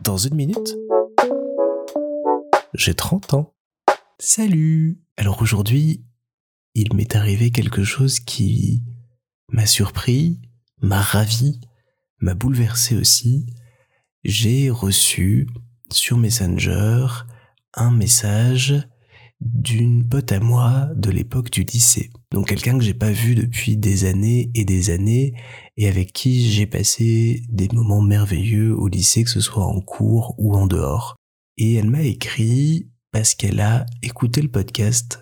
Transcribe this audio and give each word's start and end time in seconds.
Dans 0.00 0.16
une 0.16 0.34
minute, 0.34 0.76
j'ai 2.74 2.94
30 2.94 3.34
ans. 3.34 3.54
Salut 4.18 5.00
Alors 5.16 5.42
aujourd'hui, 5.42 6.04
il 6.74 6.94
m'est 6.94 7.16
arrivé 7.16 7.50
quelque 7.50 7.84
chose 7.84 8.20
qui 8.20 8.82
m'a 9.48 9.66
surpris, 9.66 10.40
m'a 10.80 11.00
ravi, 11.00 11.60
m'a 12.18 12.34
bouleversé 12.34 12.96
aussi. 12.96 13.46
J'ai 14.24 14.70
reçu 14.70 15.48
sur 15.90 16.16
Messenger 16.16 17.06
un 17.74 17.90
message 17.90 18.74
d'une 19.40 20.06
pote 20.06 20.32
à 20.32 20.40
moi 20.40 20.88
de 20.94 21.10
l'époque 21.10 21.50
du 21.50 21.62
lycée. 21.62 22.10
Donc 22.30 22.48
quelqu'un 22.48 22.76
que 22.76 22.84
j'ai 22.84 22.94
pas 22.94 23.10
vu 23.10 23.34
depuis 23.34 23.76
des 23.76 24.04
années 24.04 24.50
et 24.54 24.64
des 24.64 24.90
années 24.90 25.34
et 25.76 25.88
avec 25.88 26.12
qui 26.12 26.50
j'ai 26.50 26.66
passé 26.66 27.42
des 27.48 27.68
moments 27.72 28.02
merveilleux 28.02 28.76
au 28.76 28.88
lycée, 28.88 29.24
que 29.24 29.30
ce 29.30 29.40
soit 29.40 29.64
en 29.64 29.80
cours 29.80 30.34
ou 30.38 30.54
en 30.54 30.66
dehors. 30.66 31.16
Et 31.56 31.74
elle 31.74 31.90
m'a 31.90 32.02
écrit 32.02 32.90
parce 33.12 33.34
qu'elle 33.34 33.60
a 33.60 33.86
écouté 34.02 34.42
le 34.42 34.50
podcast 34.50 35.20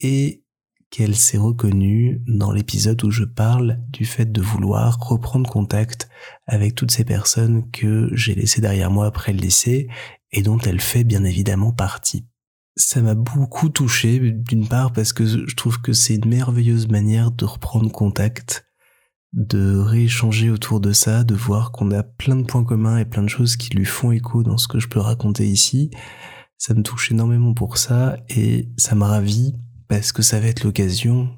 et 0.00 0.44
qu'elle 0.90 1.14
s'est 1.14 1.38
reconnue 1.38 2.22
dans 2.26 2.50
l'épisode 2.50 3.02
où 3.04 3.10
je 3.10 3.24
parle 3.24 3.80
du 3.90 4.06
fait 4.06 4.32
de 4.32 4.40
vouloir 4.40 4.98
reprendre 4.98 5.48
contact 5.48 6.08
avec 6.46 6.74
toutes 6.74 6.90
ces 6.90 7.04
personnes 7.04 7.70
que 7.70 8.08
j'ai 8.12 8.34
laissées 8.34 8.62
derrière 8.62 8.90
moi 8.90 9.06
après 9.06 9.32
le 9.32 9.40
lycée 9.40 9.88
et 10.32 10.42
dont 10.42 10.58
elle 10.58 10.80
fait 10.80 11.04
bien 11.04 11.24
évidemment 11.24 11.72
partie 11.72 12.24
ça 12.78 13.02
m'a 13.02 13.14
beaucoup 13.14 13.68
touché, 13.68 14.18
d'une 14.32 14.68
part 14.68 14.92
parce 14.92 15.12
que 15.12 15.26
je 15.26 15.54
trouve 15.56 15.80
que 15.80 15.92
c'est 15.92 16.14
une 16.14 16.28
merveilleuse 16.28 16.88
manière 16.88 17.32
de 17.32 17.44
reprendre 17.44 17.90
contact, 17.90 18.66
de 19.32 19.76
rééchanger 19.76 20.48
autour 20.48 20.80
de 20.80 20.92
ça, 20.92 21.24
de 21.24 21.34
voir 21.34 21.72
qu'on 21.72 21.90
a 21.90 22.04
plein 22.04 22.36
de 22.36 22.44
points 22.44 22.64
communs 22.64 22.98
et 22.98 23.04
plein 23.04 23.24
de 23.24 23.28
choses 23.28 23.56
qui 23.56 23.70
lui 23.70 23.84
font 23.84 24.12
écho 24.12 24.44
dans 24.44 24.56
ce 24.56 24.68
que 24.68 24.78
je 24.78 24.88
peux 24.88 25.00
raconter 25.00 25.46
ici. 25.46 25.90
Ça 26.56 26.72
me 26.72 26.82
touche 26.82 27.10
énormément 27.10 27.52
pour 27.52 27.78
ça 27.78 28.16
et 28.28 28.68
ça 28.76 28.94
me 28.94 29.04
ravit 29.04 29.54
parce 29.88 30.12
que 30.12 30.22
ça 30.22 30.38
va 30.38 30.46
être 30.46 30.62
l'occasion 30.62 31.30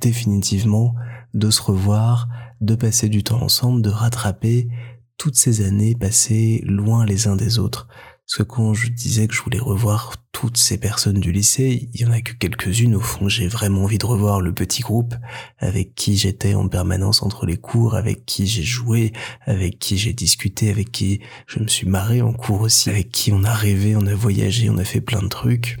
définitivement 0.00 0.94
de 1.32 1.50
se 1.50 1.62
revoir, 1.62 2.28
de 2.60 2.74
passer 2.74 3.08
du 3.08 3.22
temps 3.22 3.42
ensemble, 3.42 3.82
de 3.82 3.90
rattraper 3.90 4.68
toutes 5.16 5.36
ces 5.36 5.64
années 5.64 5.94
passées 5.94 6.60
loin 6.64 7.04
les 7.04 7.28
uns 7.28 7.36
des 7.36 7.60
autres. 7.60 7.88
Parce 8.28 8.38
que 8.38 8.42
quand 8.42 8.74
je 8.74 8.88
disais 8.88 9.26
que 9.26 9.34
je 9.34 9.40
voulais 9.40 9.58
revoir 9.58 10.12
toutes 10.32 10.58
ces 10.58 10.76
personnes 10.76 11.18
du 11.18 11.32
lycée, 11.32 11.88
il 11.94 11.98
y 11.98 12.04
en 12.04 12.12
a 12.12 12.20
que 12.20 12.34
quelques-unes 12.34 12.94
au 12.94 13.00
fond. 13.00 13.26
J'ai 13.26 13.48
vraiment 13.48 13.84
envie 13.84 13.96
de 13.96 14.04
revoir 14.04 14.42
le 14.42 14.52
petit 14.52 14.82
groupe 14.82 15.14
avec 15.56 15.94
qui 15.94 16.14
j'étais 16.18 16.52
en 16.52 16.68
permanence 16.68 17.22
entre 17.22 17.46
les 17.46 17.56
cours, 17.56 17.94
avec 17.94 18.26
qui 18.26 18.46
j'ai 18.46 18.64
joué, 18.64 19.14
avec 19.46 19.78
qui 19.78 19.96
j'ai 19.96 20.12
discuté, 20.12 20.68
avec 20.68 20.92
qui 20.92 21.22
je 21.46 21.58
me 21.58 21.68
suis 21.68 21.88
marré 21.88 22.20
en 22.20 22.34
cours 22.34 22.60
aussi, 22.60 22.90
avec 22.90 23.10
qui 23.10 23.32
on 23.32 23.44
a 23.44 23.54
rêvé, 23.54 23.96
on 23.96 24.06
a 24.06 24.14
voyagé, 24.14 24.68
on 24.68 24.76
a 24.76 24.84
fait 24.84 25.00
plein 25.00 25.22
de 25.22 25.28
trucs. 25.28 25.78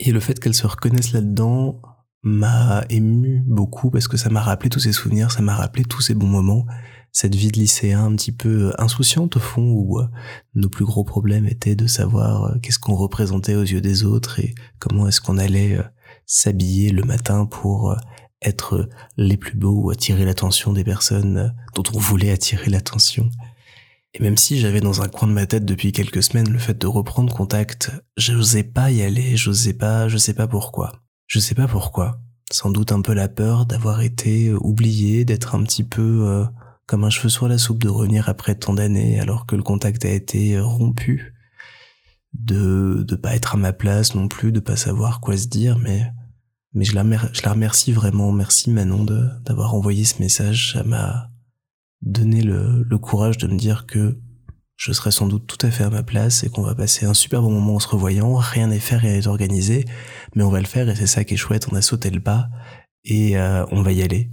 Et 0.00 0.10
le 0.10 0.20
fait 0.20 0.40
qu'elles 0.40 0.54
se 0.54 0.66
reconnaissent 0.66 1.12
là-dedans 1.12 1.82
m'a 2.22 2.86
ému 2.88 3.42
beaucoup 3.46 3.90
parce 3.90 4.08
que 4.08 4.16
ça 4.16 4.30
m'a 4.30 4.40
rappelé 4.40 4.70
tous 4.70 4.80
ces 4.80 4.92
souvenirs, 4.92 5.30
ça 5.30 5.42
m'a 5.42 5.54
rappelé 5.54 5.84
tous 5.84 6.00
ces 6.00 6.14
bons 6.14 6.28
moments 6.28 6.64
cette 7.14 7.36
vie 7.36 7.52
de 7.52 7.60
lycéen 7.60 8.04
un 8.04 8.16
petit 8.16 8.32
peu 8.32 8.72
insouciante 8.76 9.36
au 9.36 9.40
fond 9.40 9.70
où 9.70 10.00
euh, 10.00 10.08
nos 10.56 10.68
plus 10.68 10.84
gros 10.84 11.04
problèmes 11.04 11.46
étaient 11.46 11.76
de 11.76 11.86
savoir 11.86 12.46
euh, 12.46 12.58
qu'est-ce 12.60 12.80
qu'on 12.80 12.96
représentait 12.96 13.54
aux 13.54 13.62
yeux 13.62 13.80
des 13.80 14.02
autres 14.02 14.40
et 14.40 14.52
comment 14.80 15.06
est-ce 15.06 15.20
qu'on 15.20 15.38
allait 15.38 15.78
euh, 15.78 15.84
s'habiller 16.26 16.90
le 16.90 17.04
matin 17.04 17.46
pour 17.46 17.96
être 18.42 18.88
les 19.16 19.36
plus 19.36 19.56
beaux 19.56 19.84
ou 19.84 19.90
attirer 19.90 20.24
l'attention 20.24 20.72
des 20.72 20.82
personnes 20.82 21.54
dont 21.76 21.84
on 21.94 21.98
voulait 21.98 22.32
attirer 22.32 22.68
l'attention. 22.68 23.30
Et 24.12 24.22
même 24.22 24.36
si 24.36 24.58
j'avais 24.58 24.80
dans 24.80 25.00
un 25.00 25.08
coin 25.08 25.28
de 25.28 25.32
ma 25.32 25.46
tête 25.46 25.64
depuis 25.64 25.92
quelques 25.92 26.22
semaines 26.22 26.50
le 26.50 26.58
fait 26.58 26.76
de 26.76 26.86
reprendre 26.86 27.32
contact, 27.32 27.92
j'osais 28.16 28.64
pas 28.64 28.90
y 28.90 29.02
aller, 29.02 29.36
j'osais 29.36 29.74
pas, 29.74 30.08
je 30.08 30.16
sais 30.16 30.34
pas 30.34 30.48
pourquoi. 30.48 31.02
Je 31.26 31.38
sais 31.38 31.54
pas 31.54 31.68
pourquoi. 31.68 32.20
Sans 32.50 32.70
doute 32.70 32.90
un 32.92 33.02
peu 33.02 33.14
la 33.14 33.28
peur 33.28 33.66
d'avoir 33.66 34.00
été 34.00 34.52
oublié, 34.52 35.24
d'être 35.24 35.54
un 35.54 35.62
petit 35.62 35.84
peu 35.84 36.46
comme 36.86 37.04
un 37.04 37.10
cheveu 37.10 37.28
sur 37.28 37.48
la 37.48 37.58
soupe 37.58 37.82
de 37.82 37.88
revenir 37.88 38.28
après 38.28 38.54
tant 38.54 38.74
d'années 38.74 39.20
alors 39.20 39.46
que 39.46 39.56
le 39.56 39.62
contact 39.62 40.04
a 40.04 40.10
été 40.10 40.58
rompu, 40.60 41.34
de 42.34 43.04
de 43.06 43.16
pas 43.16 43.34
être 43.34 43.54
à 43.54 43.58
ma 43.58 43.72
place 43.72 44.14
non 44.14 44.28
plus, 44.28 44.52
de 44.52 44.60
pas 44.60 44.76
savoir 44.76 45.20
quoi 45.20 45.36
se 45.36 45.48
dire, 45.48 45.78
mais 45.78 46.10
mais 46.74 46.84
je 46.84 46.94
la, 46.94 47.04
je 47.32 47.42
la 47.42 47.52
remercie 47.52 47.92
vraiment, 47.92 48.32
merci 48.32 48.70
Manon 48.70 49.04
d'avoir 49.44 49.74
envoyé 49.74 50.04
ce 50.04 50.20
message, 50.20 50.72
ça 50.72 50.82
m'a 50.82 51.30
donné 52.02 52.42
le, 52.42 52.82
le 52.82 52.98
courage 52.98 53.38
de 53.38 53.46
me 53.46 53.56
dire 53.56 53.86
que 53.86 54.18
je 54.76 54.92
serai 54.92 55.12
sans 55.12 55.28
doute 55.28 55.46
tout 55.46 55.64
à 55.64 55.70
fait 55.70 55.84
à 55.84 55.90
ma 55.90 56.02
place 56.02 56.42
et 56.42 56.50
qu'on 56.50 56.62
va 56.62 56.74
passer 56.74 57.06
un 57.06 57.14
super 57.14 57.42
bon 57.42 57.50
moment 57.50 57.76
en 57.76 57.80
se 57.80 57.88
revoyant, 57.88 58.34
rien 58.34 58.66
n'est 58.66 58.80
fait, 58.80 58.96
rien 58.96 59.12
n'est 59.12 59.28
organisé, 59.28 59.84
mais 60.34 60.42
on 60.42 60.50
va 60.50 60.60
le 60.60 60.66
faire 60.66 60.88
et 60.88 60.96
c'est 60.96 61.06
ça 61.06 61.24
qui 61.24 61.34
est 61.34 61.38
chouette, 61.38 61.68
on 61.70 61.76
a 61.76 61.82
sauté 61.82 62.10
le 62.10 62.20
pas 62.20 62.48
et 63.04 63.38
euh, 63.38 63.64
on 63.70 63.82
va 63.82 63.92
y 63.92 64.02
aller. 64.02 64.30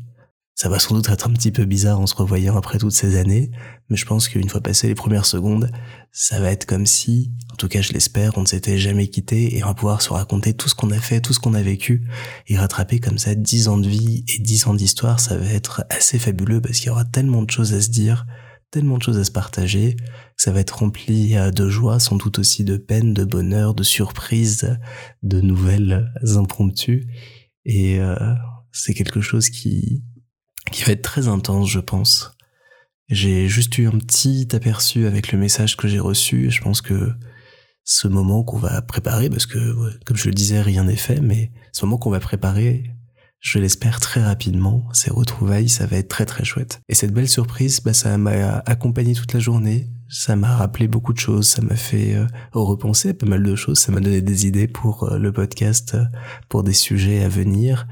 Ça 0.55 0.69
va 0.69 0.79
sans 0.79 0.93
doute 0.93 1.09
être 1.09 1.27
un 1.27 1.33
petit 1.33 1.51
peu 1.51 1.65
bizarre 1.65 1.99
en 1.99 2.05
se 2.05 2.13
revoyant 2.13 2.55
après 2.55 2.77
toutes 2.77 2.91
ces 2.91 3.15
années, 3.15 3.51
mais 3.89 3.97
je 3.97 4.05
pense 4.05 4.27
qu'une 4.27 4.49
fois 4.49 4.61
passé 4.61 4.87
les 4.87 4.95
premières 4.95 5.25
secondes, 5.25 5.71
ça 6.11 6.39
va 6.39 6.51
être 6.51 6.65
comme 6.65 6.85
si, 6.85 7.31
en 7.51 7.55
tout 7.55 7.67
cas 7.67 7.81
je 7.81 7.93
l'espère, 7.93 8.37
on 8.37 8.41
ne 8.41 8.45
s'était 8.45 8.77
jamais 8.77 9.07
quitté 9.07 9.57
et 9.57 9.63
on 9.63 9.67
va 9.67 9.73
pouvoir 9.73 10.01
se 10.01 10.13
raconter 10.13 10.53
tout 10.53 10.69
ce 10.69 10.75
qu'on 10.75 10.91
a 10.91 10.99
fait, 10.99 11.21
tout 11.21 11.33
ce 11.33 11.39
qu'on 11.39 11.53
a 11.53 11.61
vécu. 11.61 12.05
Et 12.47 12.57
rattraper 12.57 12.99
comme 12.99 13.17
ça 13.17 13.33
dix 13.33 13.69
ans 13.69 13.77
de 13.77 13.87
vie 13.87 14.23
et 14.27 14.39
dix 14.39 14.67
ans 14.67 14.73
d'histoire, 14.73 15.19
ça 15.19 15.37
va 15.37 15.47
être 15.47 15.83
assez 15.89 16.19
fabuleux 16.19 16.61
parce 16.61 16.77
qu'il 16.77 16.87
y 16.87 16.91
aura 16.91 17.05
tellement 17.05 17.41
de 17.41 17.49
choses 17.49 17.73
à 17.73 17.81
se 17.81 17.89
dire, 17.89 18.27
tellement 18.71 18.97
de 18.97 19.03
choses 19.03 19.17
à 19.17 19.23
se 19.23 19.31
partager, 19.31 19.97
ça 20.37 20.51
va 20.51 20.59
être 20.59 20.79
rempli 20.79 21.35
euh, 21.35 21.51
de 21.51 21.69
joie, 21.69 21.99
sans 21.99 22.17
doute 22.17 22.39
aussi 22.39 22.63
de 22.63 22.77
peine, 22.77 23.13
de 23.13 23.25
bonheur, 23.25 23.73
de 23.73 23.83
surprises, 23.83 24.77
de 25.23 25.41
nouvelles 25.41 26.11
impromptues. 26.35 27.07
Et 27.65 27.99
euh, 27.99 28.15
c'est 28.71 28.93
quelque 28.93 29.21
chose 29.21 29.49
qui 29.49 30.03
qui 30.71 30.83
va 30.83 30.93
être 30.93 31.01
très 31.01 31.27
intense, 31.27 31.69
je 31.69 31.79
pense. 31.79 32.31
J'ai 33.09 33.47
juste 33.47 33.77
eu 33.77 33.87
un 33.87 33.97
petit 33.97 34.47
aperçu 34.53 35.05
avec 35.05 35.31
le 35.31 35.39
message 35.39 35.75
que 35.75 35.87
j'ai 35.87 35.99
reçu 35.99 36.49
je 36.49 36.61
pense 36.61 36.81
que 36.81 37.11
ce 37.83 38.07
moment 38.07 38.43
qu'on 38.43 38.57
va 38.57 38.81
préparer, 38.81 39.29
parce 39.29 39.45
que, 39.45 39.99
comme 40.05 40.17
je 40.17 40.27
le 40.27 40.33
disais, 40.33 40.61
rien 40.61 40.83
n'est 40.83 40.95
fait, 40.95 41.19
mais 41.19 41.51
ce 41.71 41.85
moment 41.85 41.97
qu'on 41.97 42.11
va 42.11 42.19
préparer, 42.19 42.83
je 43.39 43.57
l'espère 43.57 43.99
très 43.99 44.23
rapidement, 44.23 44.87
ces 44.93 45.11
retrouvailles, 45.11 45.67
ça 45.67 45.87
va 45.87 45.97
être 45.97 46.07
très 46.07 46.25
très 46.25 46.45
chouette. 46.45 46.81
Et 46.89 46.95
cette 46.95 47.11
belle 47.11 47.27
surprise, 47.27 47.81
bah, 47.81 47.93
ça 47.93 48.17
m'a 48.17 48.59
accompagné 48.59 49.15
toute 49.15 49.33
la 49.33 49.39
journée, 49.39 49.89
ça 50.09 50.35
m'a 50.35 50.55
rappelé 50.55 50.87
beaucoup 50.87 51.11
de 51.11 51.19
choses, 51.19 51.49
ça 51.49 51.61
m'a 51.63 51.75
fait 51.75 52.13
euh, 52.13 52.27
repenser 52.53 53.13
pas 53.13 53.25
mal 53.25 53.41
de 53.41 53.55
choses, 53.55 53.79
ça 53.79 53.91
m'a 53.91 53.99
donné 53.99 54.21
des 54.21 54.45
idées 54.45 54.67
pour 54.67 55.05
euh, 55.05 55.17
le 55.17 55.31
podcast, 55.31 55.97
pour 56.49 56.63
des 56.63 56.73
sujets 56.73 57.23
à 57.23 57.29
venir, 57.29 57.87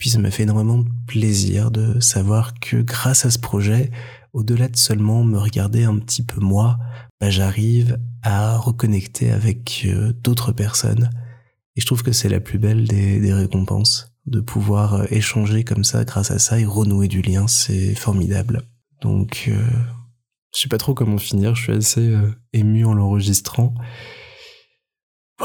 puis 0.00 0.08
ça 0.08 0.18
m'a 0.18 0.30
fait 0.30 0.44
énormément 0.44 0.78
de 0.78 0.88
plaisir 1.06 1.70
de 1.70 2.00
savoir 2.00 2.54
que 2.58 2.78
grâce 2.78 3.26
à 3.26 3.30
ce 3.30 3.38
projet, 3.38 3.90
au-delà 4.32 4.68
de 4.68 4.76
seulement 4.76 5.22
me 5.24 5.38
regarder 5.38 5.84
un 5.84 5.98
petit 5.98 6.22
peu 6.22 6.40
moi, 6.40 6.78
bah, 7.20 7.28
j'arrive 7.28 8.00
à 8.22 8.56
reconnecter 8.56 9.30
avec 9.30 9.82
euh, 9.84 10.14
d'autres 10.24 10.52
personnes. 10.52 11.10
Et 11.76 11.82
je 11.82 11.86
trouve 11.86 12.02
que 12.02 12.12
c'est 12.12 12.30
la 12.30 12.40
plus 12.40 12.58
belle 12.58 12.88
des, 12.88 13.32
récompenses, 13.34 14.10
de 14.24 14.40
pouvoir 14.40 14.94
euh, 14.94 15.04
échanger 15.10 15.64
comme 15.64 15.84
ça 15.84 16.04
grâce 16.04 16.30
à 16.30 16.38
ça 16.38 16.58
et 16.58 16.64
renouer 16.64 17.06
du 17.06 17.20
lien, 17.20 17.46
c'est 17.46 17.94
formidable. 17.94 18.62
Donc, 19.02 19.48
euh, 19.48 19.68
je 20.54 20.60
sais 20.60 20.68
pas 20.68 20.78
trop 20.78 20.94
comment 20.94 21.18
finir, 21.18 21.54
je 21.54 21.62
suis 21.62 21.72
assez 21.72 22.16
ému 22.54 22.86
en 22.86 22.94
l'enregistrant. 22.94 23.74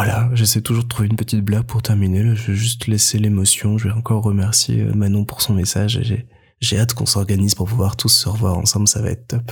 Voilà, 0.05 0.29
j'essaie 0.35 0.61
toujours 0.61 0.83
de 0.83 0.88
trouver 0.88 1.07
une 1.09 1.16
petite 1.16 1.41
blague 1.41 1.63
pour 1.63 1.81
terminer. 1.81 2.35
je 2.35 2.51
vais 2.51 2.55
juste 2.55 2.85
laisser 2.85 3.17
l'émotion. 3.17 3.79
Je 3.79 3.88
vais 3.88 3.93
encore 3.95 4.21
remercier 4.21 4.81
euh, 4.81 4.93
Manon 4.93 5.25
pour 5.25 5.41
son 5.41 5.55
message. 5.55 5.99
J'ai 6.59 6.77
hâte 6.77 6.93
qu'on 6.93 7.07
s'organise 7.07 7.55
pour 7.55 7.67
pouvoir 7.67 7.95
tous 7.95 8.09
se 8.09 8.29
revoir 8.29 8.55
ensemble. 8.55 8.88
Ça 8.88 9.01
va 9.01 9.09
être 9.09 9.27
top. 9.27 9.51